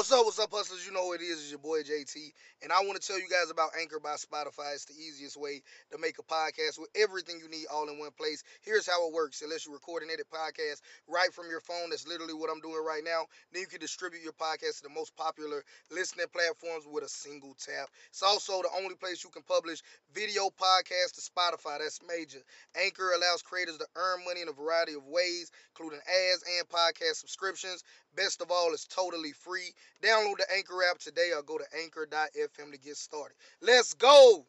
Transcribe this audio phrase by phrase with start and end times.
[0.00, 0.86] What's up, what's up, hustlers?
[0.86, 1.44] You know who it is.
[1.44, 2.32] It's your boy JT.
[2.62, 4.72] And I want to tell you guys about Anchor by Spotify.
[4.72, 5.60] It's the easiest way
[5.92, 8.42] to make a podcast with everything you need all in one place.
[8.62, 9.42] Here's how it works.
[9.42, 13.04] Unless you're recording edit podcast right from your phone, that's literally what I'm doing right
[13.04, 13.28] now.
[13.52, 17.52] Then you can distribute your podcast to the most popular listening platforms with a single
[17.60, 17.92] tap.
[18.08, 19.82] It's also the only place you can publish
[20.14, 21.76] video podcasts to Spotify.
[21.76, 22.40] That's major.
[22.72, 27.20] Anchor allows creators to earn money in a variety of ways, including ads and podcast
[27.20, 27.84] subscriptions.
[28.16, 29.74] Best of all, it's totally free.
[30.02, 33.34] Download the Anchor app today or go to anchor.fm to get started.
[33.60, 34.46] Let's go.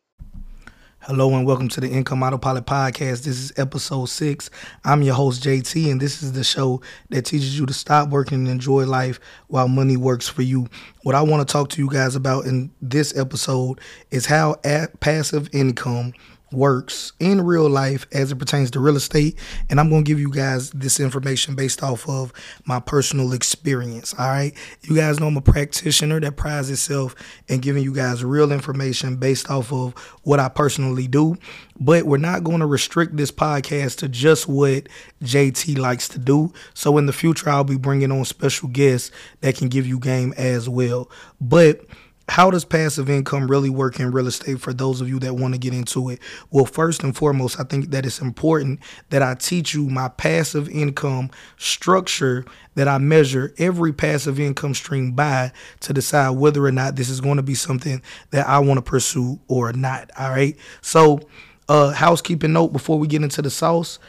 [1.01, 3.23] Hello and welcome to the Income Autopilot Podcast.
[3.23, 4.49] This is episode six.
[4.85, 6.79] I'm your host, JT, and this is the show
[7.09, 10.69] that teaches you to stop working and enjoy life while money works for you.
[11.03, 14.55] What I want to talk to you guys about in this episode is how
[15.01, 16.13] passive income
[16.51, 19.37] works in real life as it pertains to real estate.
[19.69, 22.33] And I'm going to give you guys this information based off of
[22.65, 24.13] my personal experience.
[24.17, 24.53] All right.
[24.81, 27.15] You guys know I'm a practitioner that prides itself
[27.47, 31.37] in giving you guys real information based off of what I personally do.
[31.79, 34.87] But we're not going to restrict this podcast to just what
[35.23, 36.53] JT likes to do.
[36.73, 40.33] So in the future, I'll be bringing on special guests that can give you game
[40.37, 41.09] as well.
[41.39, 41.81] But
[42.29, 45.53] how does passive income really work in real estate for those of you that want
[45.53, 46.19] to get into it?
[46.49, 50.69] Well, first and foremost, I think that it's important that I teach you my passive
[50.69, 56.95] income structure that I measure every passive income stream by to decide whether or not
[56.95, 60.09] this is going to be something that I want to pursue or not.
[60.17, 60.55] All right.
[60.81, 61.19] So,
[61.67, 63.99] uh, housekeeping note before we get into the sauce,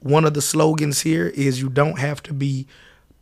[0.00, 2.66] one of the slogans here is you don't have to be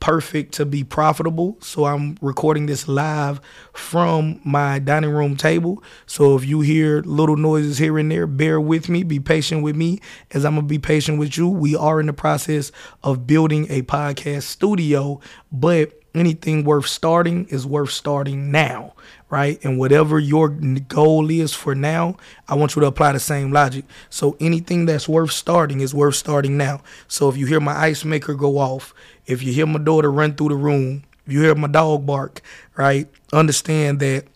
[0.00, 1.58] perfect to be profitable.
[1.60, 3.40] So I'm recording this live
[3.72, 5.82] from my dining room table.
[6.06, 9.76] So if you hear little noises here and there, bear with me, be patient with
[9.76, 10.00] me
[10.32, 11.48] as I'm going to be patient with you.
[11.48, 15.20] We are in the process of building a podcast studio,
[15.52, 18.94] but anything worth starting is worth starting now,
[19.30, 19.64] right?
[19.64, 22.16] And whatever your goal is for now,
[22.48, 23.84] I want you to apply the same logic.
[24.10, 26.82] So anything that's worth starting is worth starting now.
[27.08, 28.92] So if you hear my ice maker go off,
[29.26, 32.42] if you hear my daughter run through the room, if you hear my dog bark,
[32.76, 33.08] right?
[33.32, 34.26] Understand that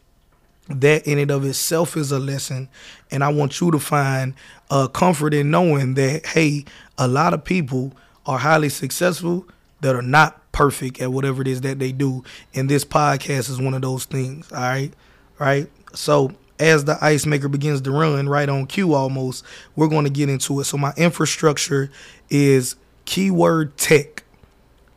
[0.68, 2.68] that in and of itself is a lesson.
[3.10, 4.34] And I want you to find
[4.70, 6.64] uh, comfort in knowing that, hey,
[6.96, 7.92] a lot of people
[8.24, 9.46] are highly successful
[9.80, 12.24] that are not perfect at whatever it is that they do.
[12.54, 14.50] And this podcast is one of those things.
[14.52, 14.92] All right.
[15.38, 15.70] Right.
[15.94, 19.44] So as the ice maker begins to run right on cue almost,
[19.76, 20.64] we're going to get into it.
[20.64, 21.90] So my infrastructure
[22.30, 24.22] is keyword tech.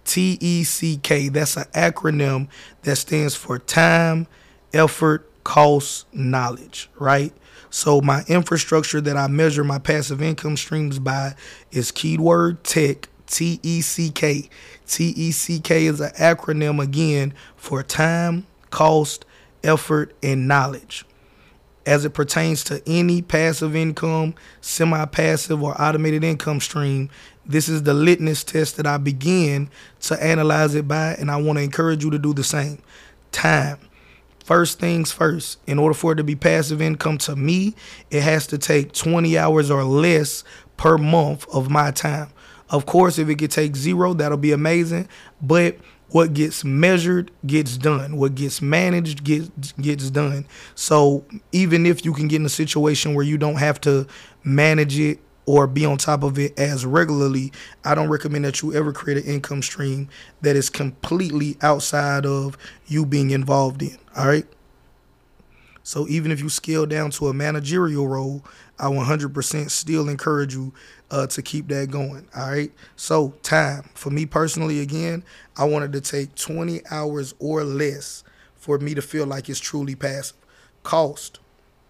[0.06, 1.28] T E C K.
[1.28, 2.48] That's an acronym
[2.84, 4.28] that stands for time,
[4.72, 7.34] effort, cost, knowledge, right?
[7.70, 11.36] So my infrastructure that I measure my passive income streams by
[11.74, 14.50] is keyword tech, T E C K.
[14.88, 19.26] T E C K is an acronym again for time, cost,
[19.64, 21.06] effort, and knowledge.
[21.86, 27.10] As it pertains to any passive income, semi passive, or automated income stream,
[27.46, 29.70] this is the litmus test that I begin
[30.02, 32.80] to analyze it by, and I want to encourage you to do the same.
[33.32, 33.78] Time.
[34.44, 37.76] First things first, in order for it to be passive income to me,
[38.10, 40.46] it has to take 20 hours or less
[40.78, 42.30] per month of my time.
[42.70, 45.08] Of course, if it could take zero, that'll be amazing.
[45.42, 45.78] But
[46.10, 48.18] what gets measured gets done.
[48.18, 50.46] What gets managed gets gets done.
[50.76, 54.08] So even if you can get in a situation where you don't have to
[54.44, 57.52] manage it or be on top of it as regularly,
[57.84, 60.10] I don't recommend that you ever create an income stream
[60.42, 63.98] that is completely outside of you being involved in.
[64.16, 64.46] All right.
[65.84, 68.44] So even if you scale down to a managerial role,
[68.78, 70.74] I 100% still encourage you
[71.12, 72.28] uh, to keep that going.
[72.36, 72.72] All right.
[72.96, 75.24] So time for me personally, again,
[75.56, 78.24] I wanted to take 20 hours or less
[78.56, 80.38] for me to feel like it's truly passive.
[80.84, 81.40] Cost.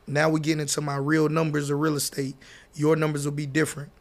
[0.05, 2.35] Now we're getting into my real numbers of real estate.
[2.75, 3.91] Your numbers will be different.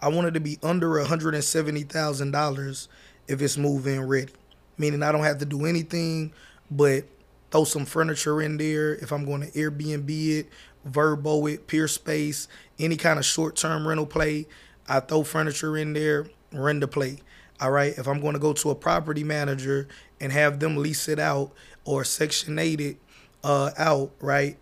[0.00, 2.88] I wanted to be under $170,000
[3.28, 4.32] if it's move-in ready,
[4.76, 6.32] meaning I don't have to do anything
[6.70, 7.04] but
[7.50, 10.48] throw some furniture in there if I'm going to Airbnb it,
[10.88, 12.48] Vrbo it, Peerspace,
[12.78, 14.46] any kind of short term rental play.
[14.88, 17.18] I throw furniture in there, rent play.
[17.60, 17.96] All right.
[17.96, 19.86] If I'm going to go to a property manager
[20.20, 21.52] and have them lease it out
[21.84, 22.96] or section eight it
[23.44, 24.56] uh, out, right?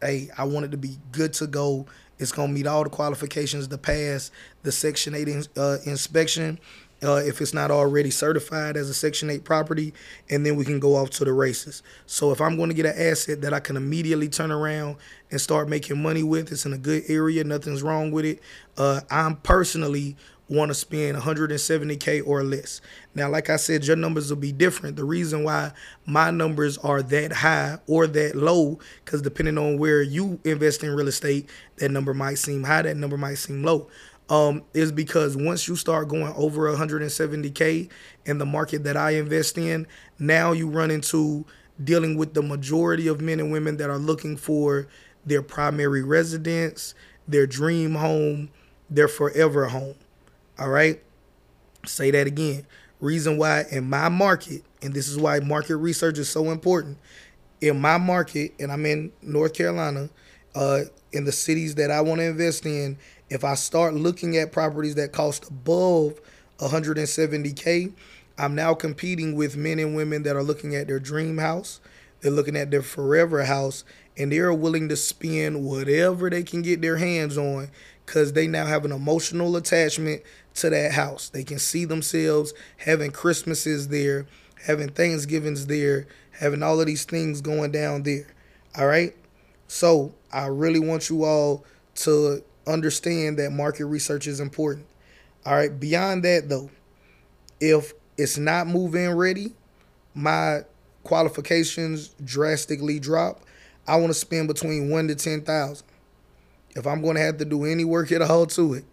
[0.00, 1.86] Hey, I want it to be good to go.
[2.18, 4.30] It's gonna meet all the qualifications to pass
[4.62, 6.58] the Section 8 in, uh, inspection
[7.06, 9.94] uh, if it's not already certified as a Section 8 property,
[10.28, 11.82] and then we can go off to the races.
[12.06, 14.96] So if I'm going to get an asset that I can immediately turn around
[15.30, 18.40] and start making money with, it's in a good area, nothing's wrong with it.
[18.76, 20.16] Uh, I'm personally
[20.48, 22.80] want to spend 170k or less.
[23.14, 24.96] Now, like I said, your numbers will be different.
[24.96, 25.72] The reason why
[26.06, 30.94] my numbers are that high or that low, because depending on where you invest in
[30.94, 33.88] real estate, that number might seem high, that number might seem low.
[34.28, 37.88] Um, is because once you start going over 170k
[38.24, 39.86] in the market that I invest in,
[40.18, 41.44] now you run into
[41.82, 44.88] dealing with the majority of men and women that are looking for
[45.24, 46.94] their primary residence,
[47.28, 48.50] their dream home,
[48.88, 49.96] their forever home.
[50.58, 51.02] All right.
[51.84, 52.66] Say that again.
[53.00, 56.98] Reason why in my market, and this is why market research is so important.
[57.60, 60.08] In my market, and I'm in North Carolina,
[60.54, 60.82] uh,
[61.12, 64.94] in the cities that I want to invest in, if I start looking at properties
[64.96, 66.20] that cost above
[66.58, 67.92] 170K,
[68.38, 71.80] I'm now competing with men and women that are looking at their dream house,
[72.20, 73.84] they're looking at their forever house,
[74.16, 77.70] and they're willing to spend whatever they can get their hands on
[78.04, 80.22] because they now have an emotional attachment
[80.54, 81.28] to that house.
[81.28, 84.26] They can see themselves having Christmases there,
[84.66, 88.26] having Thanksgivings there, having all of these things going down there.
[88.78, 89.14] All right.
[89.68, 91.64] So I really want you all
[91.96, 94.86] to understand that market research is important.
[95.44, 95.78] All right.
[95.78, 96.70] Beyond that, though,
[97.60, 99.52] if it's not move in ready,
[100.14, 100.62] my
[101.04, 103.40] qualifications drastically drop.
[103.86, 105.86] I want to spend between one to ten thousand.
[106.74, 108.84] If I'm going to have to do any work at all to it,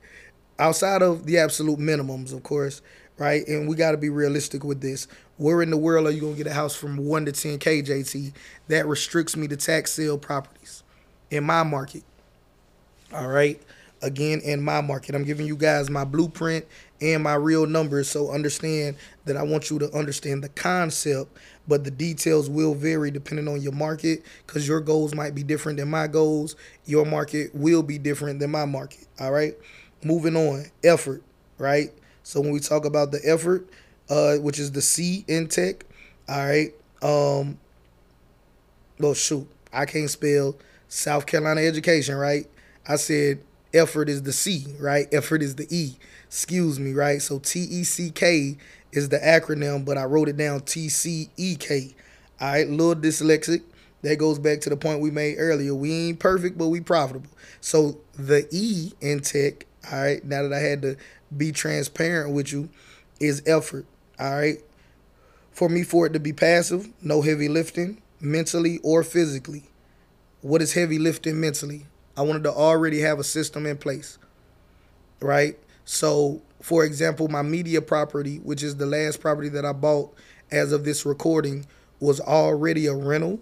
[0.60, 2.82] outside of the absolute minimums, of course,
[3.18, 3.46] right?
[3.48, 5.08] And we got to be realistic with this.
[5.38, 7.86] Where in the world are you going to get a house from 1 to 10K,
[7.86, 8.34] JT?
[8.68, 10.84] That restricts me to tax sale properties
[11.32, 12.04] in my market.
[13.14, 13.62] All right.
[14.02, 16.66] Again, in my market, I'm giving you guys my blueprint
[17.00, 18.10] and my real numbers.
[18.10, 21.38] So understand that I want you to understand the concept,
[21.68, 25.78] but the details will vary depending on your market because your goals might be different
[25.78, 26.58] than my goals.
[26.86, 29.08] Your market will be different than my market.
[29.22, 29.56] All right.
[30.04, 31.24] Moving on, effort,
[31.58, 31.92] right?
[32.24, 33.70] So when we talk about the effort,
[34.10, 35.86] uh, which is the C in tech,
[36.28, 36.74] all right.
[37.02, 37.58] Um,
[39.00, 40.56] well, shoot, I can't spell
[40.88, 42.48] South Carolina education, right?
[42.88, 43.40] I said
[43.74, 45.08] effort is the C, right?
[45.12, 45.98] Effort is the E.
[46.28, 47.22] Excuse me, right?
[47.22, 48.58] So T E C K
[48.92, 51.96] is the acronym, but I wrote it down T C E K.
[52.40, 53.62] All right, little dyslexic.
[54.02, 55.74] That goes back to the point we made earlier.
[55.74, 57.30] We ain't perfect, but we profitable.
[57.62, 60.96] So the E in tech all right, now that I had to
[61.36, 62.70] be transparent with you,
[63.20, 63.86] is effort.
[64.20, 64.58] All right.
[65.52, 69.64] For me, for it to be passive, no heavy lifting, mentally or physically.
[70.42, 71.86] What is heavy lifting mentally?
[72.16, 74.18] I wanted to already have a system in place.
[75.20, 75.58] Right?
[75.86, 80.14] So, for example, my media property, which is the last property that I bought
[80.52, 81.66] as of this recording,
[82.00, 83.40] was already a rental.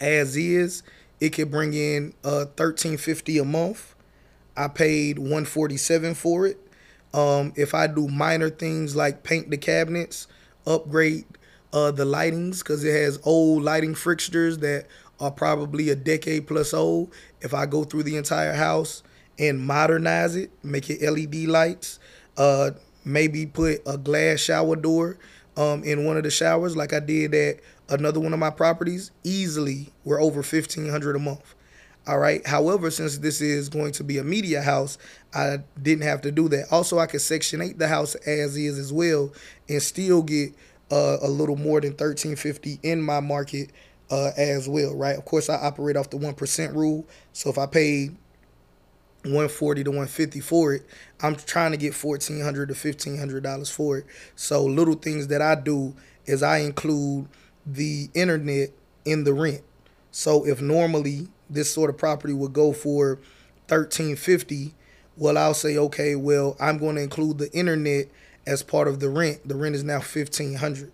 [0.00, 0.82] As is,
[1.20, 3.94] it could bring in uh, thirteen fifty a month
[4.56, 6.58] I paid 147 for it.
[7.14, 10.28] Um, if I do minor things like paint the cabinets,
[10.66, 11.26] upgrade
[11.72, 14.86] uh, the lightings because it has old lighting fixtures that
[15.20, 17.12] are probably a decade plus old.
[17.42, 19.02] If I go through the entire house
[19.38, 21.98] and modernize it, make it LED lights,
[22.36, 22.70] uh,
[23.04, 25.18] maybe put a glass shower door
[25.56, 29.10] um, in one of the showers like I did at another one of my properties,
[29.24, 31.54] easily we're over 1500 a month.
[32.06, 32.44] All right.
[32.44, 34.98] However, since this is going to be a media house,
[35.32, 36.66] I didn't have to do that.
[36.72, 39.32] Also, I could section eight the house as is as well,
[39.68, 40.52] and still get
[40.90, 43.70] uh, a little more than thirteen fifty in my market
[44.10, 44.94] uh, as well.
[44.94, 45.16] Right.
[45.16, 47.06] Of course, I operate off the one percent rule.
[47.32, 48.16] So if I paid
[49.24, 50.82] 140 to 150 for it
[51.20, 55.54] i'm trying to get 1400 to 1500 dollars for it so little things that i
[55.54, 55.94] do
[56.26, 57.28] is i include
[57.64, 58.70] the internet
[59.04, 59.62] in the rent
[60.10, 63.14] so if normally this sort of property would go for
[63.68, 64.74] 1350
[65.16, 68.06] well i'll say okay well i'm going to include the internet
[68.44, 70.90] as part of the rent the rent is now 1500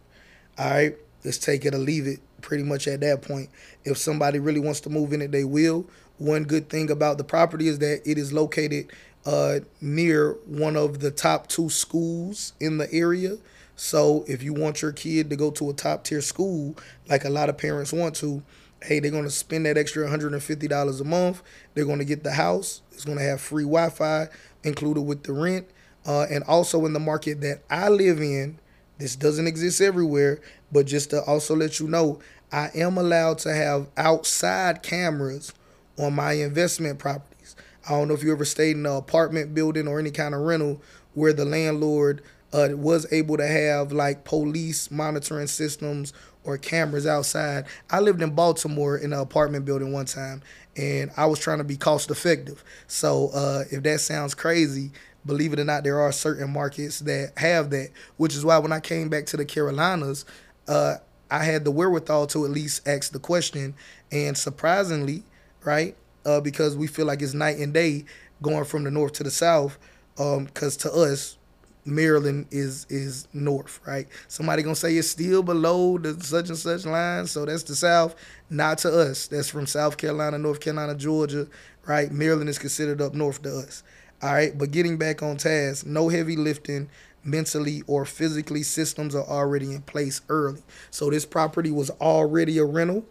[0.58, 3.48] all right let's take it or leave it pretty much at that point
[3.84, 5.86] if somebody really wants to move in it they will
[6.18, 8.90] one good thing about the property is that it is located
[9.26, 13.36] uh, near one of the top two schools in the area
[13.76, 16.76] so if you want your kid to go to a top tier school
[17.08, 18.42] like a lot of parents want to
[18.82, 21.42] hey, they're going to spend that extra $150 a month.
[21.74, 22.82] They're going to get the house.
[22.92, 24.28] It's going to have free Wi Fi
[24.62, 25.68] included with the rent.
[26.06, 28.58] Uh, and also in the market that I live in,
[28.98, 30.40] this doesn't exist everywhere,
[30.72, 32.20] but just to also let you know,
[32.52, 35.52] I am allowed to have outside cameras
[35.98, 37.56] on my investment properties.
[37.86, 40.42] I don't know if you ever stayed in an apartment building or any kind of
[40.42, 40.82] rental
[41.14, 46.12] where the landlord uh, was able to have like police monitoring systems
[46.44, 47.66] or cameras outside.
[47.90, 50.42] I lived in Baltimore in an apartment building one time,
[50.76, 52.64] and I was trying to be cost effective.
[52.86, 54.92] So uh, if that sounds crazy,
[55.28, 58.72] believe it or not, there are certain markets that have that, which is why when
[58.72, 60.24] I came back to the Carolinas,
[60.66, 60.96] uh,
[61.30, 63.74] I had the wherewithal to at least ask the question.
[64.10, 65.22] And surprisingly,
[65.64, 68.06] right, uh, because we feel like it's night and day
[68.42, 69.78] going from the north to the south,
[70.16, 71.36] because um, to us,
[71.84, 74.06] Maryland is is north, right?
[74.28, 78.14] Somebody gonna say it's still below the such and such line, so that's the south.
[78.50, 79.26] Not to us.
[79.26, 81.46] That's from South Carolina, North Carolina, Georgia,
[81.86, 82.10] right?
[82.12, 83.82] Maryland is considered up north to us.
[84.20, 86.88] All right, but getting back on task, no heavy lifting
[87.22, 88.64] mentally or physically.
[88.64, 90.62] Systems are already in place early.
[90.90, 93.04] So this property was already a rental.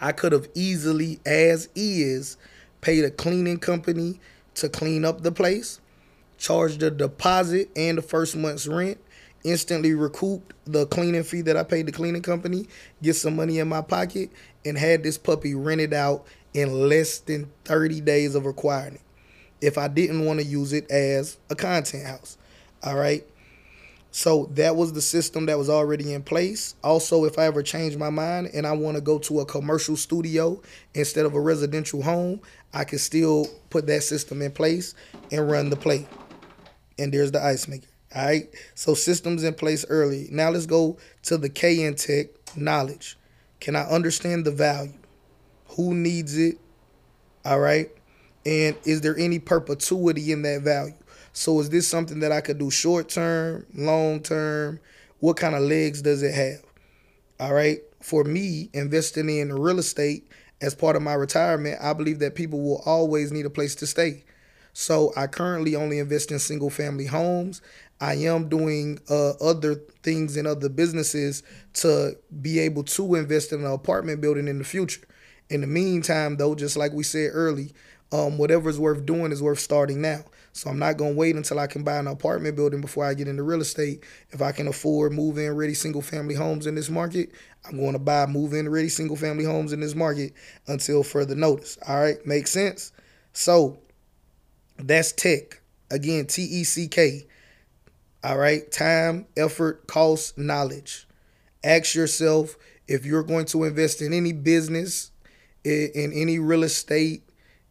[0.00, 2.36] I could have easily, as is,
[2.80, 4.18] paid a cleaning company
[4.54, 5.80] to clean up the place,
[6.38, 8.98] charged the deposit and the first month's rent,
[9.44, 12.66] instantly recouped the cleaning fee that I paid the cleaning company,
[13.00, 14.30] get some money in my pocket,
[14.64, 19.03] and had this puppy rented out in less than 30 days of requiring it
[19.64, 22.36] if I didn't want to use it as a content house.
[22.82, 23.24] All right.
[24.10, 26.74] So that was the system that was already in place.
[26.84, 29.96] Also, if I ever change my mind and I want to go to a commercial
[29.96, 30.60] studio
[30.92, 32.40] instead of a residential home,
[32.72, 34.94] I can still put that system in place
[35.32, 36.06] and run the play.
[36.98, 37.88] And there's the ice maker.
[38.14, 38.48] All right.
[38.74, 40.28] So systems in place early.
[40.30, 43.16] Now let's go to the K in tech knowledge.
[43.60, 44.92] Can I understand the value?
[45.70, 46.58] Who needs it?
[47.44, 47.90] All right.
[48.46, 50.94] And is there any perpetuity in that value?
[51.32, 54.80] So is this something that I could do short term, long term?
[55.20, 56.62] What kind of legs does it have?
[57.40, 57.80] All right.
[58.00, 60.28] For me, investing in real estate
[60.60, 63.86] as part of my retirement, I believe that people will always need a place to
[63.86, 64.24] stay.
[64.74, 67.62] So I currently only invest in single family homes.
[68.00, 71.42] I am doing uh, other things in other businesses
[71.74, 75.02] to be able to invest in an apartment building in the future.
[75.48, 77.72] In the meantime, though, just like we said early,
[78.14, 80.24] um, whatever's worth doing is worth starting now.
[80.52, 83.26] So I'm not gonna wait until I can buy an apartment building before I get
[83.26, 84.04] into real estate.
[84.30, 87.32] If I can afford move-in ready single family homes in this market,
[87.66, 90.34] I'm going to buy move-in ready single family homes in this market
[90.66, 91.78] until further notice.
[91.88, 92.92] All right, makes sense.
[93.32, 93.78] So
[94.76, 95.60] that's tech.
[95.90, 97.26] Again, T E C K.
[98.22, 101.08] All right, time, effort, cost, knowledge.
[101.64, 102.56] Ask yourself
[102.86, 105.10] if you're going to invest in any business,
[105.64, 107.22] in any real estate,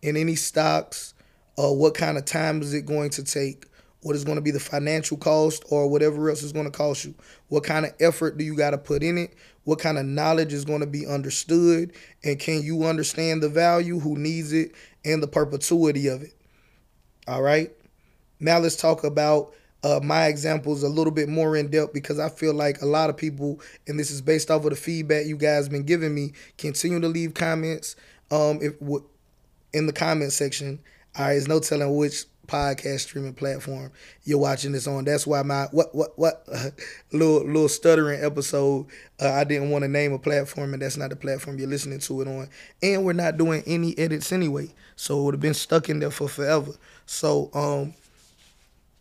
[0.03, 1.13] in any stocks,
[1.57, 3.65] uh, what kind of time is it going to take?
[4.01, 7.05] What is going to be the financial cost or whatever else is going to cost
[7.05, 7.15] you?
[7.47, 9.33] What kind of effort do you got to put in it?
[9.63, 11.93] What kind of knowledge is going to be understood?
[12.23, 14.73] And can you understand the value, who needs it,
[15.05, 16.33] and the perpetuity of it?
[17.25, 17.71] All right.
[18.41, 22.27] Now let's talk about uh, my examples a little bit more in depth because I
[22.27, 25.37] feel like a lot of people, and this is based off of the feedback you
[25.37, 27.95] guys have been giving me, continue to leave comments.
[28.31, 28.73] Um, if
[29.73, 30.79] in the comment section.
[31.17, 33.91] All right, there's no telling which podcast streaming platform
[34.23, 35.05] you're watching this on.
[35.05, 36.69] That's why my what what what uh,
[37.11, 38.87] little little stuttering episode.
[39.19, 41.99] Uh, I didn't want to name a platform, and that's not the platform you're listening
[41.99, 42.49] to it on.
[42.81, 46.11] And we're not doing any edits anyway, so it would have been stuck in there
[46.11, 46.71] for forever.
[47.05, 47.93] So um,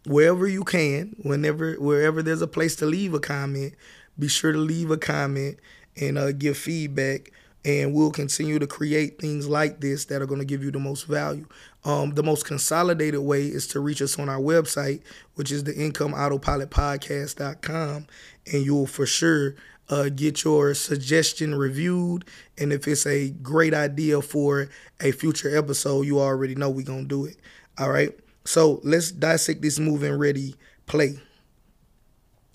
[0.07, 3.75] wherever you can, whenever wherever there's a place to leave a comment,
[4.19, 5.59] be sure to leave a comment
[6.01, 7.33] and uh, give feedback
[7.65, 10.79] and we'll continue to create things like this that are going to give you the
[10.79, 11.47] most value.
[11.85, 15.01] Um, the most consolidated way is to reach us on our website,
[15.35, 18.07] which is the incomeautopilotpodcast.com,
[18.53, 19.55] and you'll for sure
[19.89, 22.25] uh, get your suggestion reviewed.
[22.59, 24.69] And if it's a great idea for
[25.01, 27.37] a future episode, you already know we're going to do it.
[27.79, 28.11] All right.
[28.45, 31.21] So let's dissect this move-in ready play.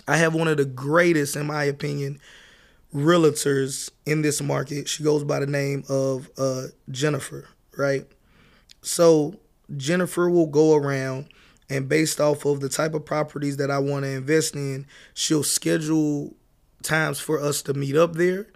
[0.07, 2.19] I have one of the greatest, in my opinion,
[2.93, 4.87] realtors in this market.
[4.87, 8.05] She goes by the name of uh, Jennifer, right?
[8.81, 9.35] So
[9.75, 11.27] Jennifer will go around
[11.69, 15.43] and based off of the type of properties that I want to invest in, she'll
[15.43, 16.33] schedule
[16.81, 18.47] times for us to meet up there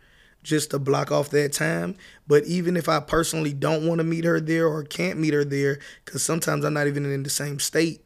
[0.43, 1.95] just to block off that time.
[2.25, 5.43] But even if I personally don't want to meet her there or can't meet her
[5.43, 8.05] there, because sometimes I'm not even in the same state,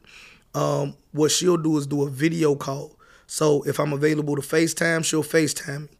[0.54, 2.98] um, what she'll do is do a video call.
[3.28, 5.95] So if I'm available to FaceTime, she'll FaceTime me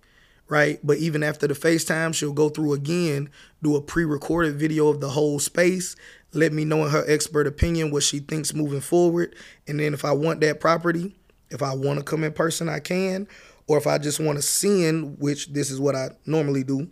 [0.49, 0.79] right?
[0.83, 3.31] But even after the FaceTime, she'll go through again,
[3.63, 5.97] do a pre-recorded video of the whole space,
[6.33, 9.35] let me know in her expert opinion what she thinks moving forward.
[9.67, 11.17] And then if I want that property,
[11.51, 13.27] if I want to come in person, I can.
[13.67, 16.89] Or if I just want to send, which this is what I normally do,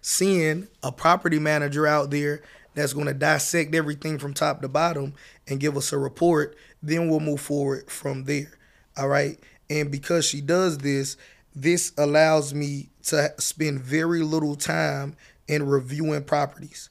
[0.00, 2.42] send a property manager out there
[2.74, 5.14] that's going to dissect everything from top to bottom
[5.46, 8.52] and give us a report, then we'll move forward from there.
[8.96, 9.38] All right.
[9.68, 11.16] And because she does this,
[11.62, 15.16] this allows me to spend very little time
[15.48, 16.90] in reviewing properties.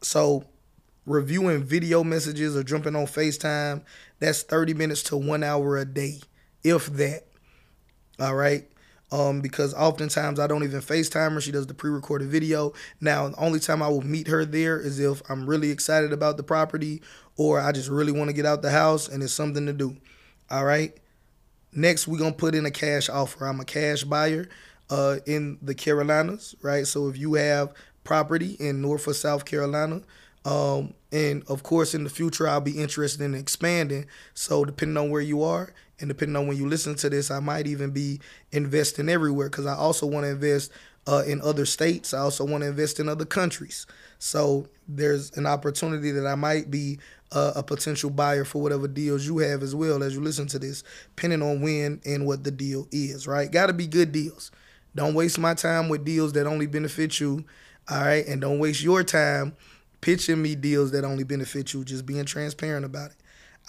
[0.00, 0.44] So
[1.04, 3.82] reviewing video messages or jumping on FaceTime,
[4.18, 6.20] that's 30 minutes to one hour a day,
[6.64, 7.26] if that.
[8.18, 8.66] All right.
[9.10, 11.40] Um, because oftentimes I don't even FaceTime her.
[11.40, 12.72] She does the pre-recorded video.
[12.98, 16.38] Now, the only time I will meet her there is if I'm really excited about
[16.38, 17.02] the property
[17.36, 19.98] or I just really want to get out the house and it's something to do.
[20.50, 20.96] All right.
[21.74, 23.46] Next, we're gonna put in a cash offer.
[23.46, 24.48] I'm a cash buyer
[24.90, 26.86] uh, in the Carolinas, right?
[26.86, 27.72] So if you have
[28.04, 30.02] property in North or South Carolina,
[30.44, 34.06] um, and of course, in the future, I'll be interested in expanding.
[34.34, 37.38] So, depending on where you are and depending on when you listen to this, I
[37.38, 40.72] might even be investing everywhere because I also want to invest
[41.06, 42.14] uh, in other states.
[42.14, 43.86] I also want to invest in other countries.
[44.18, 46.98] So, there's an opportunity that I might be
[47.32, 50.58] uh, a potential buyer for whatever deals you have as well as you listen to
[50.58, 50.84] this,
[51.16, 53.50] depending on when and what the deal is, right?
[53.50, 54.50] Got to be good deals.
[54.94, 57.44] Don't waste my time with deals that only benefit you,
[57.90, 58.26] all right?
[58.26, 59.56] And don't waste your time
[60.02, 63.16] pitching me deals that only benefit you, just being transparent about it.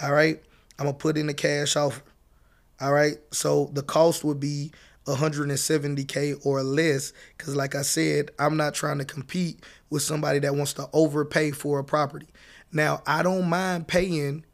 [0.01, 0.41] All right.
[0.77, 2.01] I'm gonna put in a cash offer.
[2.81, 3.17] All right.
[3.31, 4.71] So the cost would be
[5.05, 10.55] 170k or less because like i said i'm not trying to compete with somebody that
[10.55, 12.27] wants to overpay for a property
[12.71, 14.45] now i don't mind paying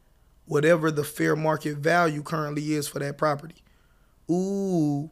[0.46, 3.62] whatever the fair market value currently is for that property
[4.30, 5.08] ooh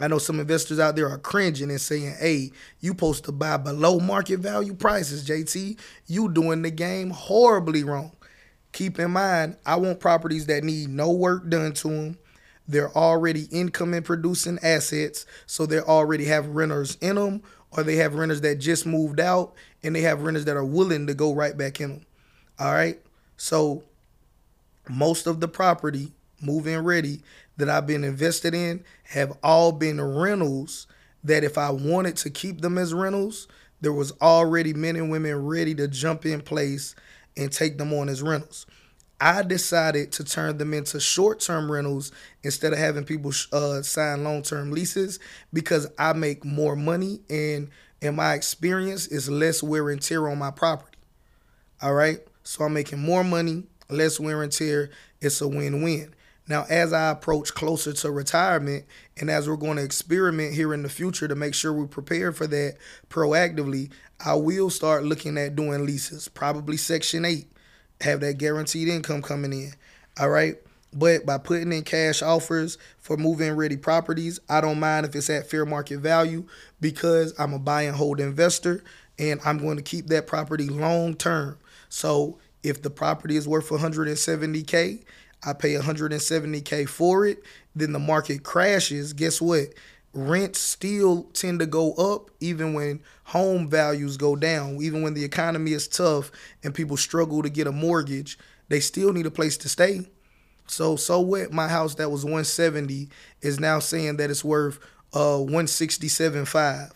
[0.00, 3.56] I know some investors out there are cringing and saying, hey, you supposed to buy
[3.56, 5.78] below market value prices, JT.
[6.06, 8.10] You doing the game horribly wrong.
[8.72, 12.18] Keep in mind, I want properties that need no work done to them.
[12.68, 17.96] They're already income and producing assets, so they already have renters in them, or they
[17.96, 21.34] have renters that just moved out, and they have renters that are willing to go
[21.34, 22.06] right back in them.
[22.58, 23.00] All right?
[23.36, 23.82] So
[24.88, 27.22] most of the property move-in ready
[27.56, 30.86] that I've been invested in have all been rentals
[31.24, 33.48] that if I wanted to keep them as rentals,
[33.80, 36.94] there was already men and women ready to jump in place
[37.36, 38.66] and take them on as rentals.
[39.24, 42.10] I decided to turn them into short-term rentals
[42.42, 45.20] instead of having people uh, sign long-term leases
[45.52, 50.40] because I make more money and in my experience is less wear and tear on
[50.40, 50.98] my property.
[51.80, 54.90] All right, so I'm making more money, less wear and tear.
[55.20, 56.16] It's a win-win.
[56.48, 60.82] Now, as I approach closer to retirement and as we're going to experiment here in
[60.82, 62.76] the future to make sure we prepare for that
[63.08, 67.46] proactively, I will start looking at doing leases, probably Section 8,
[68.02, 69.72] have that guaranteed income coming in.
[70.20, 70.56] All right.
[70.94, 75.30] But by putting in cash offers for move-in ready properties, I don't mind if it's
[75.30, 76.44] at fair market value
[76.82, 78.84] because I'm a buy and hold investor
[79.18, 81.58] and I'm going to keep that property long term.
[81.88, 85.02] So if the property is worth 170K
[85.44, 87.42] I pay 170k for it,
[87.74, 89.68] then the market crashes, guess what?
[90.14, 94.78] Rents still tend to go up even when home values go down.
[94.82, 96.30] Even when the economy is tough
[96.62, 100.06] and people struggle to get a mortgage, they still need a place to stay.
[100.66, 101.52] So so what?
[101.52, 103.08] My house that was 170
[103.40, 104.78] is now saying that it's worth
[105.14, 106.92] uh 167.5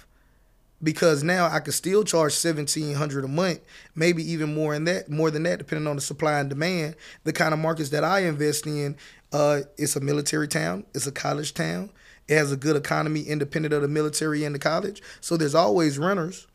[0.83, 3.61] because now I could still charge seventeen hundred a month,
[3.95, 6.97] maybe even more in that, more than that, depending on the supply and demand.
[7.25, 8.97] The kind of markets that I invest in,
[9.33, 11.91] uh, it's a military town, it's a college town,
[12.29, 15.03] it has a good economy, independent of the military and the college.
[15.21, 16.47] So there's always renters.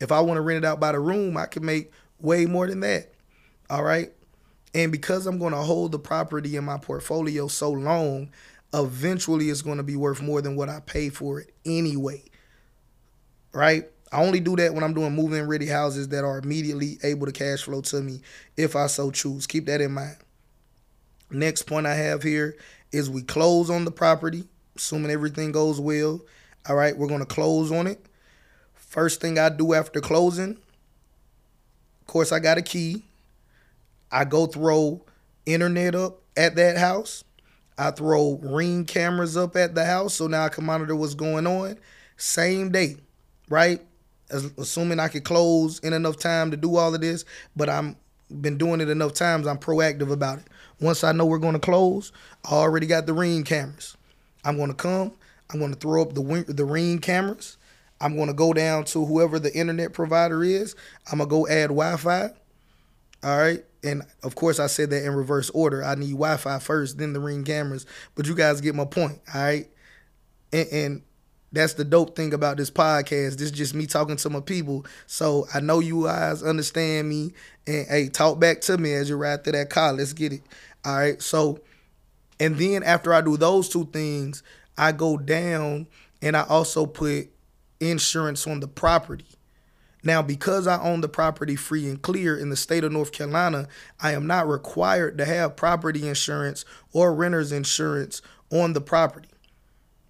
[0.00, 2.66] If I want to rent it out by the room, I can make way more
[2.66, 3.12] than that.
[3.70, 4.12] All right,
[4.74, 8.30] and because I'm going to hold the property in my portfolio so long,
[8.72, 12.22] eventually it's going to be worth more than what I paid for it anyway
[13.56, 13.88] right?
[14.12, 17.32] I only do that when I'm doing move-in ready houses that are immediately able to
[17.32, 18.20] cash flow to me
[18.56, 19.46] if I so choose.
[19.46, 20.18] Keep that in mind.
[21.30, 22.56] Next point I have here
[22.92, 24.44] is we close on the property,
[24.76, 26.20] assuming everything goes well.
[26.68, 28.04] All right, we're going to close on it.
[28.74, 30.50] First thing I do after closing,
[32.00, 33.04] of course, I got a key.
[34.10, 35.04] I go throw
[35.44, 37.24] internet up at that house.
[37.78, 41.46] I throw ring cameras up at the house so now I can monitor what's going
[41.46, 41.78] on.
[42.16, 42.96] Same day
[43.48, 43.80] right?
[44.30, 47.96] As, assuming I could close in enough time to do all of this, but I'm
[48.40, 49.46] been doing it enough times.
[49.46, 50.46] I'm proactive about it.
[50.80, 52.10] Once I know we're going to close,
[52.44, 53.95] I already got the ring cameras.
[54.46, 55.12] I'm going to come.
[55.52, 57.58] I'm going to throw up the the ring cameras.
[58.00, 60.74] I'm going to go down to whoever the internet provider is.
[61.10, 62.30] I'm gonna go add Wi-Fi.
[63.22, 65.82] All right, and of course I said that in reverse order.
[65.82, 67.86] I need Wi-Fi first, then the ring cameras.
[68.14, 69.20] But you guys get my point.
[69.34, 69.68] All right,
[70.52, 71.02] and, and
[71.52, 73.38] that's the dope thing about this podcast.
[73.38, 74.84] This is just me talking to my people.
[75.06, 77.32] So I know you guys understand me.
[77.66, 79.92] And hey, talk back to me as you ride through that car.
[79.92, 80.42] Let's get it.
[80.84, 81.20] All right.
[81.20, 81.60] So,
[82.38, 84.42] and then after I do those two things,
[84.76, 85.86] I go down
[86.20, 87.30] and I also put
[87.80, 89.26] insurance on the property.
[90.02, 93.66] Now, because I own the property free and clear in the state of North Carolina,
[94.00, 98.22] I am not required to have property insurance or renter's insurance
[98.52, 99.28] on the property.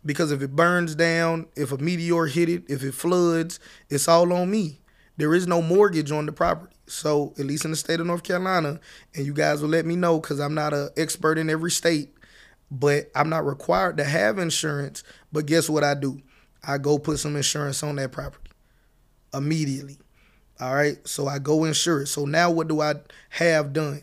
[0.05, 3.59] Because if it burns down, if a meteor hit it, if it floods,
[3.89, 4.81] it's all on me.
[5.17, 6.77] There is no mortgage on the property.
[6.87, 8.79] So, at least in the state of North Carolina,
[9.15, 12.11] and you guys will let me know because I'm not an expert in every state,
[12.71, 15.03] but I'm not required to have insurance.
[15.33, 16.21] But guess what I do?
[16.67, 18.51] I go put some insurance on that property
[19.33, 19.99] immediately.
[20.61, 20.97] All right.
[21.07, 22.07] So I go insure it.
[22.07, 22.95] So now what do I
[23.31, 24.03] have done?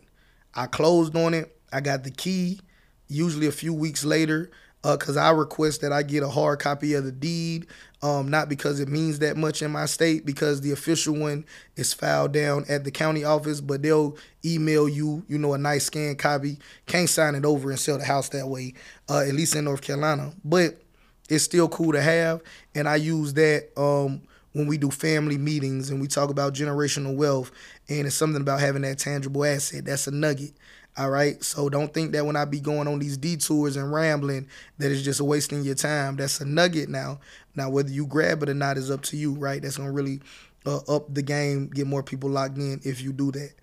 [0.54, 1.58] I closed on it.
[1.71, 2.60] I got the key.
[3.08, 6.93] Usually a few weeks later, because uh, I request that I get a hard copy
[6.93, 7.67] of the deed.
[8.03, 11.45] Um, not because it means that much in my state, because the official one
[11.77, 15.85] is filed down at the county office, but they'll email you, you know, a nice
[15.85, 16.59] scanned copy.
[16.85, 18.73] Can't sign it over and sell the house that way,
[19.09, 20.33] uh, at least in North Carolina.
[20.43, 20.81] But
[21.29, 22.41] it's still cool to have,
[22.75, 27.15] and I use that um, when we do family meetings and we talk about generational
[27.15, 27.51] wealth,
[27.87, 29.85] and it's something about having that tangible asset.
[29.85, 30.51] That's a nugget.
[30.95, 31.43] All right.
[31.43, 35.01] So don't think that when I be going on these detours and rambling that it's
[35.01, 36.15] just wasting your time.
[36.15, 37.19] That's a nugget now.
[37.56, 39.62] Now whether you grab it or not is up to you, right?
[39.62, 40.21] That's gonna really
[40.65, 43.53] uh, up the game, get more people locked in if you do that.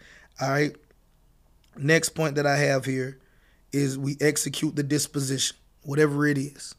[0.40, 0.74] All right.
[1.76, 3.18] Next point that I have here
[3.72, 6.74] is we execute the disposition, whatever it is.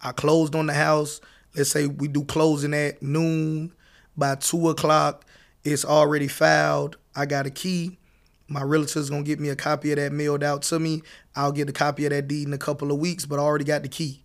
[0.00, 1.20] I closed on the house.
[1.54, 3.72] Let's say we do closing at noon.
[4.16, 5.24] By two o'clock,
[5.64, 6.96] it's already filed.
[7.14, 7.98] I got a key.
[8.48, 11.02] My realtor's gonna get me a copy of that mailed out to me.
[11.34, 13.64] I'll get a copy of that deed in a couple of weeks, but I already
[13.64, 14.22] got the key.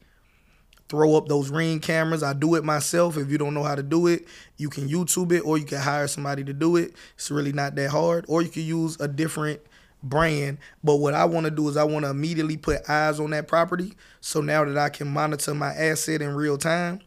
[0.89, 2.23] Throw up those ring cameras.
[2.23, 3.15] I do it myself.
[3.15, 4.25] If you don't know how to do it,
[4.57, 6.95] you can YouTube it or you can hire somebody to do it.
[7.13, 8.25] It's really not that hard.
[8.27, 9.61] Or you can use a different
[10.01, 10.57] brand.
[10.83, 13.47] But what I want to do is I want to immediately put eyes on that
[13.47, 13.93] property.
[14.19, 17.01] So now that I can monitor my asset in real time,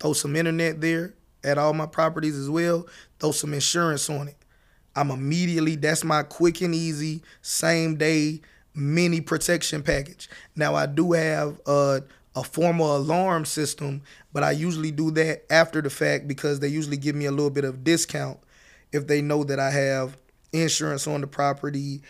[0.00, 2.86] throw some internet there at all my properties as well,
[3.20, 4.36] throw some insurance on it.
[4.94, 8.40] I'm immediately, that's my quick and easy, same day
[8.74, 10.28] mini protection package.
[10.56, 12.02] Now, I do have a,
[12.34, 16.96] a formal alarm system, but I usually do that after the fact because they usually
[16.96, 18.38] give me a little bit of discount
[18.92, 20.16] if they know that I have
[20.52, 22.02] insurance on the property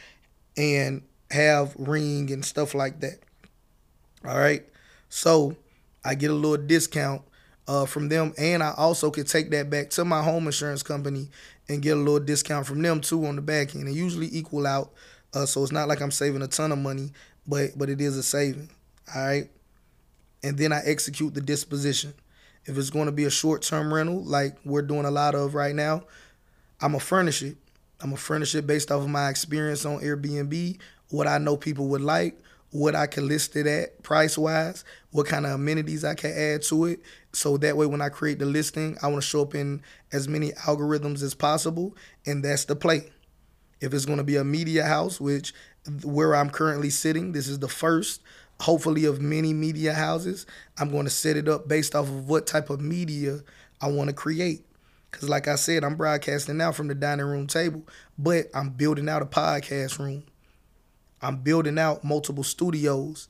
[0.57, 3.19] and have ring and stuff like that.
[4.25, 4.67] All right.
[5.09, 5.57] So
[6.05, 7.23] I get a little discount
[7.69, 11.29] uh, from them, and I also could take that back to my home insurance company
[11.71, 13.87] and get a little discount from them too on the back end.
[13.87, 14.91] They usually equal out,
[15.33, 17.13] uh, so it's not like I'm saving a ton of money,
[17.47, 18.69] but but it is a saving.
[19.15, 19.49] All right,
[20.43, 22.13] and then I execute the disposition.
[22.67, 25.55] If it's going to be a short term rental, like we're doing a lot of
[25.55, 26.03] right now,
[26.81, 27.57] I'm gonna furnish it.
[28.01, 30.79] I'm gonna furnish it based off of my experience on Airbnb,
[31.11, 32.37] what I know people would like,
[32.73, 36.63] what I can list it at price wise, what kind of amenities I can add
[36.63, 37.01] to it.
[37.33, 40.29] So that way, when I create the listing, I want to show up in as
[40.29, 43.11] many algorithms as possible, and that's the play.
[43.81, 45.53] If it's going to be a media house, which
[46.05, 48.21] where I'm currently sitting, this is the first,
[48.61, 50.47] hopefully, of many media houses.
[50.79, 53.41] I'm going to set it up based off of what type of media
[53.81, 54.67] I want to create.
[55.11, 57.83] Because, like I said, I'm broadcasting now from the dining room table,
[58.19, 60.25] but I'm building out a podcast room.
[61.23, 63.29] I'm building out multiple studios,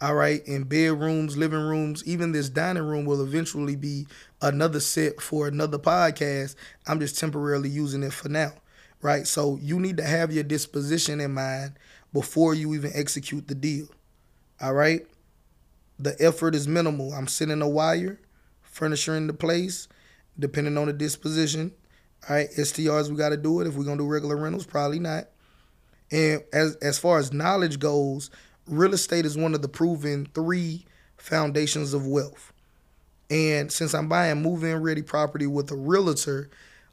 [0.00, 4.06] all right, in bedrooms, living rooms, even this dining room will eventually be
[4.40, 6.54] another set for another podcast.
[6.86, 8.52] I'm just temporarily using it for now,
[9.02, 9.26] right?
[9.26, 11.72] So you need to have your disposition in mind
[12.12, 13.88] before you even execute the deal,
[14.60, 15.06] all right?
[15.98, 17.12] The effort is minimal.
[17.12, 18.20] I'm sending a wire,
[18.62, 19.88] furnishing the place,
[20.38, 21.72] depending on the disposition.
[22.28, 23.66] All right, STRs, we got to do it.
[23.66, 25.28] If we're going to do regular rentals, probably not.
[26.10, 28.30] And as as far as knowledge goes,
[28.66, 30.84] real estate is one of the proven three
[31.16, 32.52] foundations of wealth.
[33.30, 36.48] And since I'm buying move-in ready property with a realtor,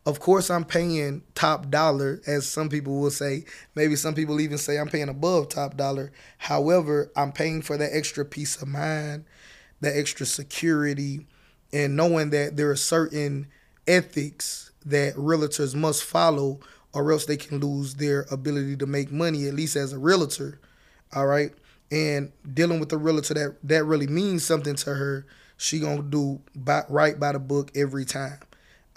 [0.06, 3.46] of course I'm paying top dollar, as some people will say.
[3.74, 6.12] Maybe some people even say I'm paying above top dollar.
[6.38, 9.26] However, I'm paying for that extra peace of mind,
[9.82, 11.26] that extra security,
[11.72, 13.48] and knowing that there are certain
[13.88, 16.60] ethics that realtors must follow
[16.96, 20.60] or else they can lose their ability to make money, at least as a realtor.
[21.14, 21.52] All right.
[21.92, 25.26] And dealing with a realtor that that really means something to her,
[25.58, 28.40] she gonna do by, right by the book every time.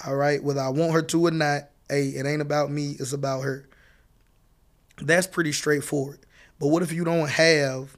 [0.07, 0.43] All right.
[0.43, 3.69] Whether I want her to or not, hey, it ain't about me, it's about her.
[5.03, 6.21] That's pretty straightforward.
[6.61, 7.97] But what if you don't have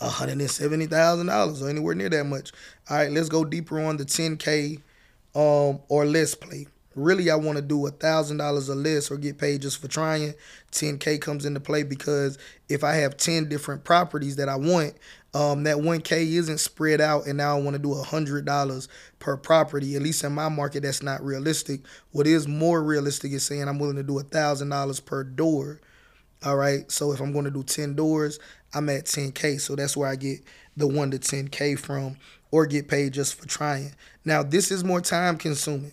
[0.00, 2.52] $170,000 or anywhere near that much?
[2.90, 4.80] All right, let's go deeper on the 10K
[5.34, 9.16] um, or less play really I want to do a thousand dollars a list or
[9.16, 10.34] get paid just for trying,
[10.72, 14.94] 10k comes into play because if I have 10 different properties that I want,
[15.34, 18.86] Um, that 1K isn't spread out, and now I want to do a $100
[19.18, 19.96] per property.
[19.96, 21.80] At least in my market, that's not realistic.
[22.12, 25.80] What is more realistic is saying I'm willing to do a $1,000 per door.
[26.44, 26.90] All right.
[26.90, 28.38] So if I'm going to do 10 doors,
[28.74, 29.60] I'm at 10K.
[29.60, 30.40] So that's where I get
[30.76, 32.16] the 1 to 10K from
[32.52, 33.94] or get paid just for trying.
[34.24, 35.92] Now, this is more time consuming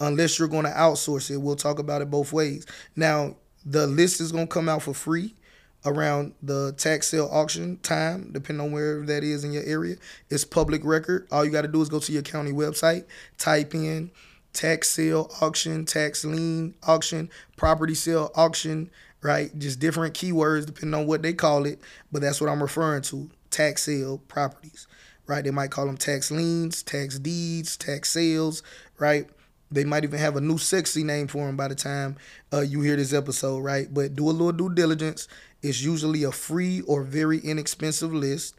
[0.00, 1.36] unless you're going to outsource it.
[1.36, 2.66] We'll talk about it both ways.
[2.96, 5.34] Now, the list is going to come out for free
[5.84, 9.96] around the tax sale auction time, depending on where that is in your area.
[10.28, 11.26] It's public record.
[11.30, 13.04] All you got to do is go to your county website,
[13.38, 14.10] type in
[14.52, 18.90] tax sale auction, tax lien auction, property sale auction,
[19.22, 19.56] right?
[19.58, 23.30] Just different keywords depending on what they call it, but that's what I'm referring to
[23.50, 24.86] tax sale properties,
[25.26, 25.44] right?
[25.44, 28.62] They might call them tax liens, tax deeds, tax sales,
[28.98, 29.28] right?
[29.70, 32.16] They might even have a new sexy name for them by the time
[32.52, 33.92] uh, you hear this episode, right?
[33.92, 35.28] But do a little due diligence.
[35.62, 38.56] It's usually a free or very inexpensive list.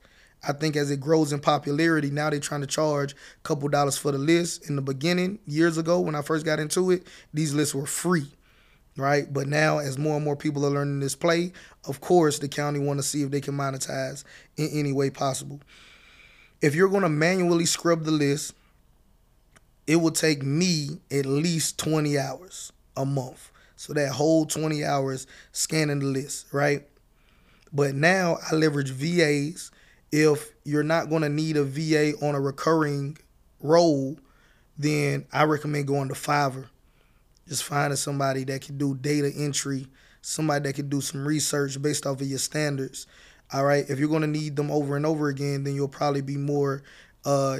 [0.47, 3.97] I think as it grows in popularity, now they're trying to charge a couple dollars
[3.97, 4.69] for the list.
[4.69, 8.27] In the beginning, years ago, when I first got into it, these lists were free,
[8.95, 9.31] right?
[9.31, 11.51] But now, as more and more people are learning this play,
[11.87, 14.23] of course, the county want to see if they can monetize
[14.57, 15.59] in any way possible.
[16.61, 18.55] If you're going to manually scrub the list,
[19.91, 23.51] it will take me at least 20 hours a month.
[23.75, 26.87] So that whole 20 hours scanning the list, right?
[27.73, 29.69] But now I leverage VAs.
[30.09, 33.17] If you're not going to need a VA on a recurring
[33.59, 34.17] role,
[34.77, 36.69] then I recommend going to Fiverr.
[37.49, 39.87] Just finding somebody that can do data entry,
[40.21, 43.07] somebody that can do some research based off of your standards.
[43.51, 43.83] All right.
[43.89, 46.81] If you're going to need them over and over again, then you'll probably be more
[47.25, 47.57] uh,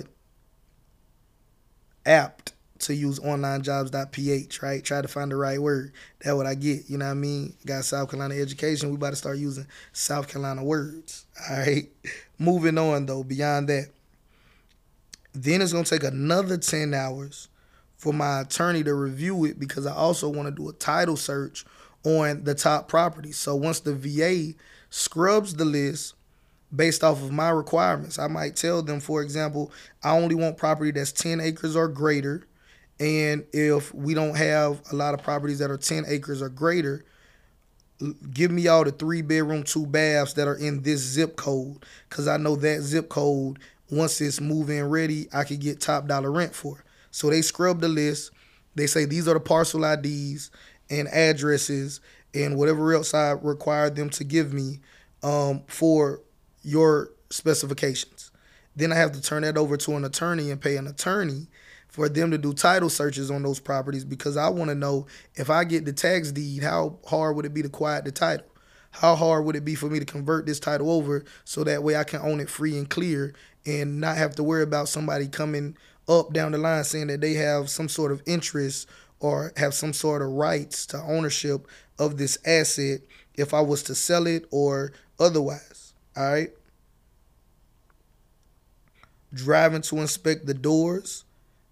[2.05, 4.83] apt to use onlinejobs.ph, right?
[4.83, 5.93] Try to find the right word.
[6.19, 6.89] That's what I get.
[6.89, 7.53] You know what I mean?
[7.65, 8.89] Got South Carolina education.
[8.89, 11.25] We about to start using South Carolina words.
[11.49, 11.89] All right.
[12.39, 13.89] Moving on though, beyond that.
[15.33, 17.47] Then it's gonna take another 10 hours
[17.97, 21.65] for my attorney to review it because I also want to do a title search
[22.03, 23.37] on the top properties.
[23.37, 24.57] So once the VA
[24.89, 26.15] scrubs the list,
[26.75, 28.17] based off of my requirements.
[28.19, 29.71] I might tell them, for example,
[30.03, 32.47] I only want property that's 10 acres or greater.
[32.99, 37.03] And if we don't have a lot of properties that are 10 acres or greater,
[38.31, 41.83] give me all the three bedroom, two baths that are in this zip code.
[42.09, 46.07] Because I know that zip code, once it's move in ready, I could get top
[46.07, 46.83] dollar rent for.
[47.11, 48.31] So they scrub the list.
[48.75, 50.49] They say these are the parcel IDs
[50.89, 51.99] and addresses
[52.33, 54.79] and whatever else I require them to give me
[55.23, 56.21] um, for
[56.63, 58.31] your specifications.
[58.75, 61.47] Then I have to turn that over to an attorney and pay an attorney
[61.87, 65.49] for them to do title searches on those properties because I want to know if
[65.49, 68.45] I get the tax deed, how hard would it be to quiet the title?
[68.91, 71.95] How hard would it be for me to convert this title over so that way
[71.95, 73.33] I can own it free and clear
[73.65, 77.33] and not have to worry about somebody coming up down the line saying that they
[77.33, 78.87] have some sort of interest
[79.19, 81.67] or have some sort of rights to ownership
[81.99, 83.01] of this asset
[83.35, 85.80] if I was to sell it or otherwise.
[86.15, 86.51] All right.
[89.33, 91.23] Driving to inspect the doors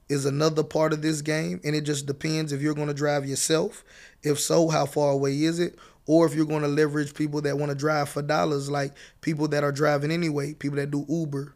[0.08, 3.26] is another part of this game, and it just depends if you're going to drive
[3.26, 3.84] yourself.
[4.24, 5.78] If so, how far away is it?
[6.08, 9.48] Or if you're going to leverage people that want to drive for dollars, like people
[9.50, 11.54] that are driving anyway, people that do Uber,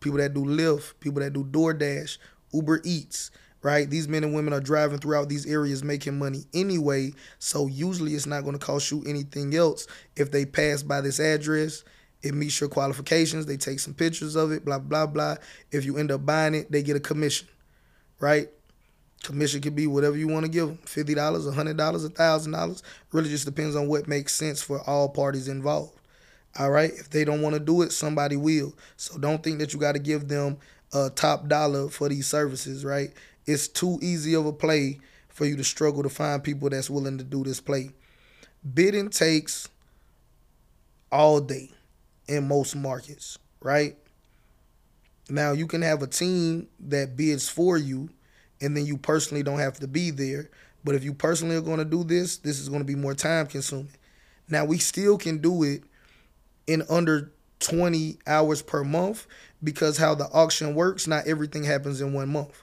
[0.00, 2.18] people that do Lyft, people that do DoorDash,
[2.52, 3.30] Uber Eats,
[3.62, 3.88] right?
[3.88, 7.12] These men and women are driving throughout these areas making money anyway.
[7.38, 11.20] So usually it's not going to cost you anything else if they pass by this
[11.20, 11.84] address
[12.22, 13.46] it meets your qualifications.
[13.46, 15.36] They take some pictures of it, blah, blah, blah.
[15.70, 17.48] If you end up buying it, they get a commission,
[18.20, 18.48] right?
[19.22, 22.82] Commission could be whatever you want to give them $50, $100, $1,000.
[23.12, 25.94] Really just depends on what makes sense for all parties involved.
[26.58, 26.92] All right.
[26.92, 28.74] If they don't want to do it, somebody will.
[28.96, 30.58] So don't think that you got to give them
[30.92, 33.12] a top dollar for these services, right?
[33.46, 37.18] It's too easy of a play for you to struggle to find people that's willing
[37.18, 37.90] to do this play.
[38.74, 39.68] Bidding takes
[41.10, 41.70] all day
[42.28, 43.96] in most markets, right?
[45.30, 48.10] Now you can have a team that bids for you
[48.60, 50.50] and then you personally don't have to be there.
[50.84, 53.14] But if you personally are going to do this, this is going to be more
[53.14, 53.90] time consuming.
[54.48, 55.82] Now we still can do it
[56.66, 59.26] in under 20 hours per month
[59.62, 62.62] because how the auction works, not everything happens in one month.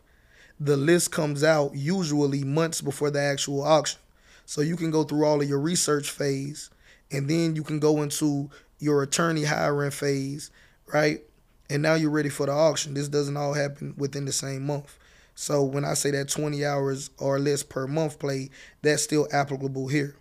[0.59, 3.99] The list comes out usually months before the actual auction.
[4.45, 6.69] So you can go through all of your research phase
[7.11, 8.49] and then you can go into
[8.79, 10.51] your attorney hiring phase,
[10.93, 11.21] right?
[11.69, 12.93] And now you're ready for the auction.
[12.93, 14.97] This doesn't all happen within the same month.
[15.35, 18.49] So when I say that 20 hours or less per month play,
[18.81, 20.15] that's still applicable here.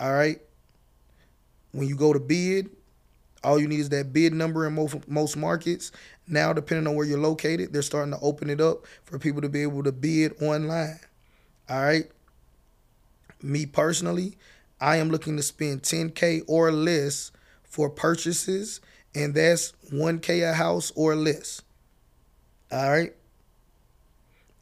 [0.00, 0.40] All right.
[1.72, 2.70] When you go to bid,
[3.44, 5.92] All you need is that bid number in most, most markets.
[6.26, 9.48] Now, depending on where you're located, they're starting to open it up for people to
[9.48, 10.98] be able to bid online.
[11.68, 12.10] All right.
[13.42, 14.36] Me personally,
[14.80, 17.30] I am looking to spend 10K or less
[17.76, 18.80] for purchases,
[19.14, 21.60] and that's 1K a house or less.
[22.72, 23.12] All right.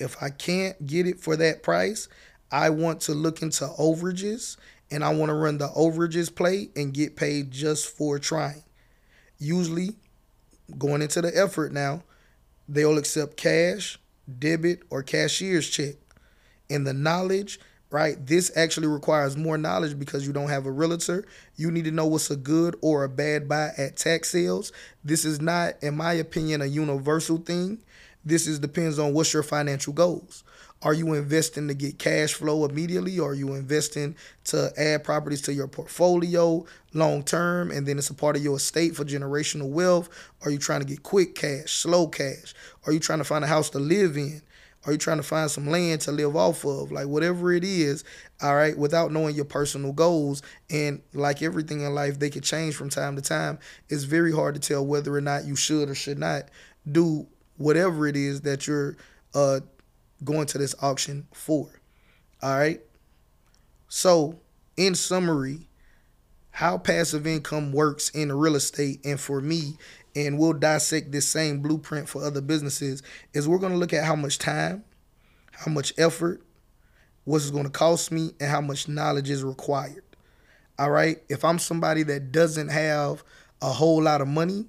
[0.01, 2.09] If I can't get it for that price,
[2.51, 4.57] I want to look into overages
[4.91, 8.65] and I want to run the overages play and get paid just for trying.
[9.39, 9.91] Usually,
[10.77, 12.03] going into the effort now,
[12.69, 13.97] they'll accept cash,
[14.41, 15.95] debit, or cashier's check.
[16.69, 17.61] And the knowledge,
[17.95, 18.27] right?
[18.27, 21.25] This actually requires more knowledge because you don't have a realtor.
[21.55, 24.73] You need to know what's a good or a bad buy at tax sales.
[25.05, 27.79] This is not, in my opinion, a universal thing.
[28.25, 30.43] This is depends on what's your financial goals.
[30.83, 33.21] Are you investing to get cash flow immediately?
[33.21, 38.11] Or are you investing to add properties to your portfolio long term and then it's
[38.11, 40.09] a part of your estate for generational wealth?
[40.45, 42.55] Are you trying to get quick cash, slow cash?
[42.87, 44.43] Are you trying to find a house to live in?
[44.87, 46.93] Are you trying to find some land to live off of?
[46.93, 48.05] Like whatever it is,
[48.43, 50.43] all right, without knowing your personal goals.
[50.71, 53.59] And like everything in life, they could change from time to time.
[53.89, 56.45] It's very hard to tell whether or not you should or should not
[56.91, 58.97] do whatever it is that you're
[59.35, 59.61] uh,
[60.23, 61.71] going to this auction for.
[62.43, 62.81] All right.
[63.89, 64.41] So,
[64.77, 65.69] in summary,
[66.51, 69.77] how passive income works in real estate and for me,
[70.17, 74.05] and we'll dissect this same blueprint for other businesses, is we're going to look at
[74.05, 74.85] how much time,
[75.53, 76.43] how much effort,
[77.25, 80.05] what's going to cost me, and how much knowledge is required.
[80.79, 81.19] All right.
[81.29, 83.23] If I'm somebody that doesn't have
[83.63, 84.67] a whole lot of money,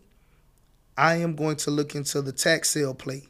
[0.98, 3.24] I am going to look into the tax sale play.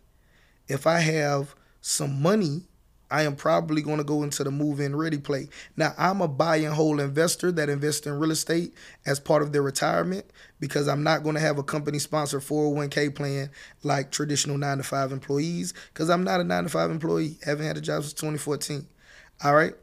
[0.67, 2.63] If I have some money,
[3.11, 5.47] I am probably going to go into the move in ready play.
[5.77, 8.73] Now, I'm a buy and hold investor that invests in real estate
[9.05, 10.25] as part of their retirement
[10.59, 13.51] because I'm not going to have a company sponsored 401k plan
[13.83, 17.37] like traditional 9 to 5 employees because I'm not a 9 to 5 employee.
[17.45, 18.87] Haven't had a job since 2014.
[19.43, 19.73] All right.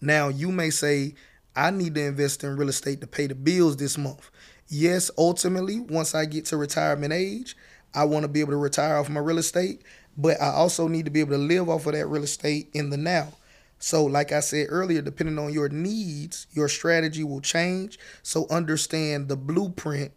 [0.00, 1.14] Now, you may say,
[1.54, 4.30] I need to invest in real estate to pay the bills this month.
[4.68, 7.56] Yes, ultimately, once I get to retirement age,
[7.94, 9.82] I want to be able to retire off my real estate
[10.16, 12.90] but I also need to be able to live off of that real estate in
[12.90, 13.32] the now.
[13.82, 17.98] So, like I said earlier, depending on your needs, your strategy will change.
[18.22, 20.12] So, understand the blueprint,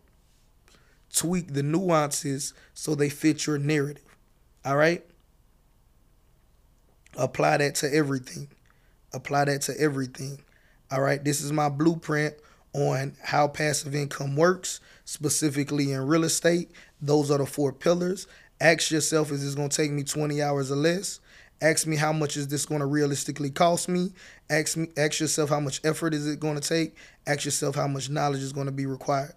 [1.14, 4.04] tweak the nuances so they fit your narrative.
[4.66, 5.06] All right?
[7.16, 8.50] Apply that to everything.
[9.14, 10.44] Apply that to everything.
[10.92, 11.24] All right?
[11.24, 12.36] This is my blueprint
[12.74, 16.72] on how passive income works, specifically in real estate.
[17.02, 18.28] Those are the four pillars.
[18.62, 21.20] Ask yourself, is this going to take me 20 hours or less?
[21.62, 24.13] Ask me how much is this going to realistically cost me?
[24.50, 26.96] Ask me ask yourself how much effort is it going to take?
[27.26, 29.36] Ask yourself how much knowledge is going to be required.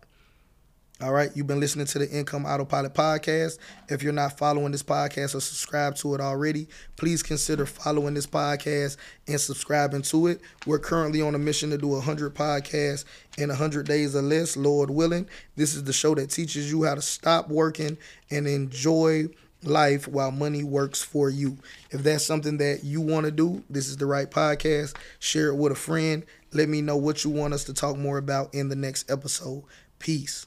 [1.02, 3.58] All right, you've been listening to the Income Autopilot podcast.
[3.90, 8.26] If you're not following this podcast or subscribe to it already, please consider following this
[8.26, 8.96] podcast
[9.28, 10.40] and subscribing to it.
[10.64, 13.04] We're currently on a mission to do 100 podcasts
[13.36, 15.28] in 100 days or less, Lord willing.
[15.54, 17.98] This is the show that teaches you how to stop working
[18.30, 19.26] and enjoy
[19.64, 21.58] life while money works for you.
[21.90, 24.96] If that's something that you want to do, this is the right podcast.
[25.18, 26.24] Share it with a friend.
[26.54, 29.64] Let me know what you want us to talk more about in the next episode.
[29.98, 30.46] Peace.